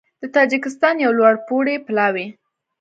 د 0.21 0.23
تاجېکستان 0.35 0.95
یو 1.05 1.11
لوړپوړی 1.19 1.75
پلاوی 1.87 2.27